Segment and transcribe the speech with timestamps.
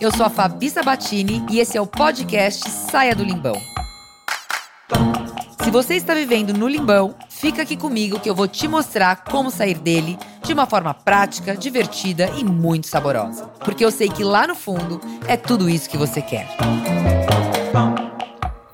[0.00, 3.60] eu sou a Fabi Sabatini e esse é o podcast Saia do Limbão.
[5.62, 9.50] Se você está vivendo no limbão, fica aqui comigo que eu vou te mostrar como
[9.50, 13.46] sair dele de uma forma prática, divertida e muito saborosa.
[13.64, 16.46] Porque eu sei que lá no fundo é tudo isso que você quer.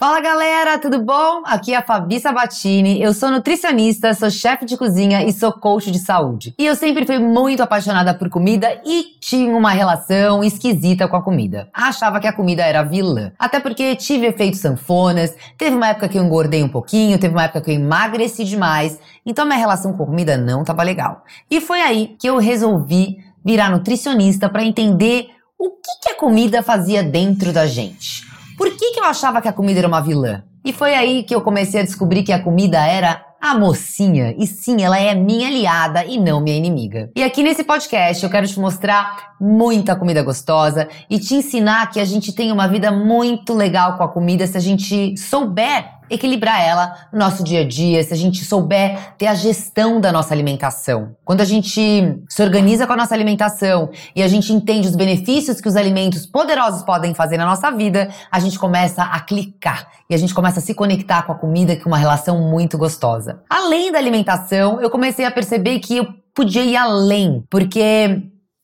[0.03, 1.43] Fala galera, tudo bom?
[1.45, 5.93] Aqui é a Fabi Sabatini, eu sou nutricionista, sou chefe de cozinha e sou coach
[5.93, 6.53] de saúde.
[6.59, 11.23] E eu sempre fui muito apaixonada por comida e tinha uma relação esquisita com a
[11.23, 11.69] comida.
[11.73, 13.31] Achava que a comida era vilã.
[13.39, 17.45] Até porque tive efeitos sanfonas, teve uma época que eu engordei um pouquinho, teve uma
[17.45, 21.23] época que eu emagreci demais, então minha relação com comida não tava legal.
[21.49, 26.61] E foi aí que eu resolvi virar nutricionista para entender o que, que a comida
[26.61, 28.32] fazia dentro da gente.
[28.57, 30.43] Por que, que eu achava que a comida era uma vilã?
[30.65, 34.33] E foi aí que eu comecei a descobrir que a comida era a mocinha.
[34.39, 37.11] E sim, ela é minha aliada e não minha inimiga.
[37.17, 41.99] E aqui nesse podcast eu quero te mostrar muita comida gostosa e te ensinar que
[41.99, 46.61] a gente tem uma vida muito legal com a comida se a gente souber equilibrar
[46.61, 50.35] ela no nosso dia a dia, se a gente souber ter a gestão da nossa
[50.35, 51.17] alimentação.
[51.25, 51.81] Quando a gente
[52.29, 56.27] se organiza com a nossa alimentação e a gente entende os benefícios que os alimentos
[56.27, 60.59] poderosos podem fazer na nossa vida, a gente começa a clicar e a gente começa
[60.59, 63.41] a se conectar com a comida com uma relação muito gostosa.
[63.49, 68.23] Além da alimentação, eu comecei a perceber que eu podia ir além, porque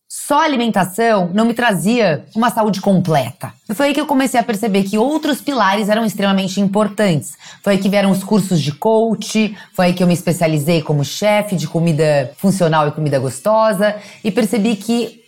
[0.09, 3.53] só alimentação não me trazia uma saúde completa.
[3.69, 7.37] E foi aí que eu comecei a perceber que outros pilares eram extremamente importantes.
[7.62, 11.05] Foi aí que vieram os cursos de coach, foi aí que eu me especializei como
[11.05, 15.20] chefe de comida funcional e comida gostosa e percebi que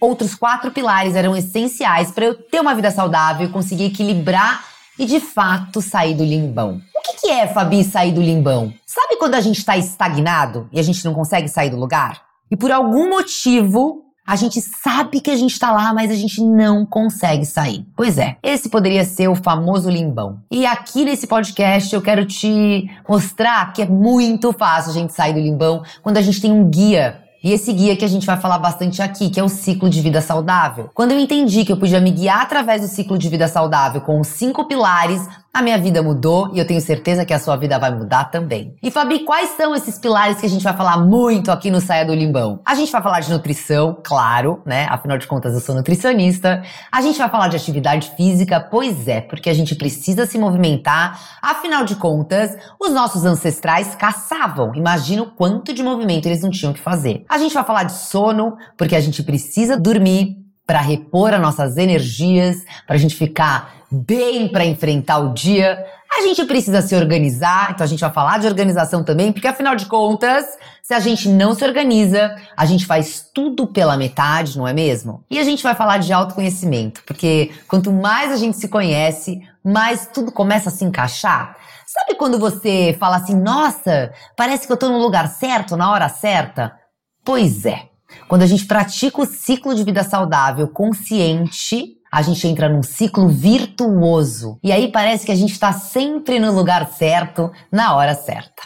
[0.00, 4.64] outros quatro pilares eram essenciais para eu ter uma vida saudável e conseguir equilibrar
[4.96, 6.80] e de fato sair do limbão.
[6.94, 8.72] O que, que é, Fabi, sair do limbão?
[8.86, 12.22] Sabe quando a gente está estagnado e a gente não consegue sair do lugar?
[12.50, 16.40] E por algum motivo a gente sabe que a gente tá lá, mas a gente
[16.40, 17.84] não consegue sair.
[17.96, 20.38] Pois é, esse poderia ser o famoso limbão.
[20.48, 25.32] E aqui nesse podcast eu quero te mostrar que é muito fácil a gente sair
[25.32, 28.36] do limbão quando a gente tem um guia e esse guia que a gente vai
[28.36, 30.90] falar bastante aqui, que é o ciclo de vida saudável.
[30.94, 34.20] Quando eu entendi que eu podia me guiar através do ciclo de vida saudável com
[34.20, 37.78] os cinco pilares, a minha vida mudou e eu tenho certeza que a sua vida
[37.78, 38.76] vai mudar também.
[38.80, 42.04] E Fabi, quais são esses pilares que a gente vai falar muito aqui no Saia
[42.04, 42.60] do Limbão?
[42.64, 44.86] A gente vai falar de nutrição, claro, né?
[44.88, 46.62] Afinal de contas, eu sou nutricionista.
[46.90, 51.20] A gente vai falar de atividade física, pois é, porque a gente precisa se movimentar.
[51.42, 54.72] Afinal de contas, os nossos ancestrais caçavam.
[54.76, 57.24] Imagina o quanto de movimento eles não tinham que fazer.
[57.28, 61.76] A gente vai falar de sono, porque a gente precisa dormir para repor as nossas
[61.76, 65.84] energias, para a gente ficar bem para enfrentar o dia.
[66.16, 69.74] A gente precisa se organizar, então a gente vai falar de organização também, porque afinal
[69.74, 70.44] de contas,
[70.80, 75.24] se a gente não se organiza, a gente faz tudo pela metade, não é mesmo?
[75.28, 80.08] E a gente vai falar de autoconhecimento, porque quanto mais a gente se conhece, mais
[80.14, 81.56] tudo começa a se encaixar.
[81.84, 86.08] Sabe quando você fala assim, nossa, parece que eu tô no lugar certo, na hora
[86.08, 86.76] certa?
[87.24, 87.89] Pois é.
[88.28, 93.28] Quando a gente pratica o ciclo de vida saudável consciente, a gente entra num ciclo
[93.28, 94.58] virtuoso.
[94.62, 98.62] E aí parece que a gente está sempre no lugar certo, na hora certa.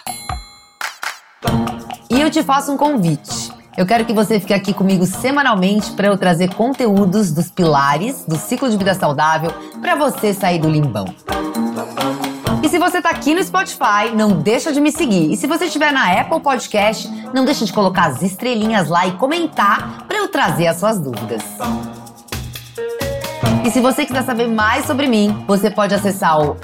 [2.10, 3.52] E eu te faço um convite.
[3.76, 8.36] Eu quero que você fique aqui comigo semanalmente para eu trazer conteúdos dos pilares do
[8.36, 11.06] ciclo de vida saudável para você sair do limbão.
[12.64, 15.30] E se você está aqui no Spotify, não deixa de me seguir.
[15.30, 19.12] E se você estiver na Apple Podcast, não deixa de colocar as estrelinhas lá e
[19.12, 21.42] comentar para eu trazer as suas dúvidas.
[23.62, 26.56] E se você quiser saber mais sobre mim, você pode acessar o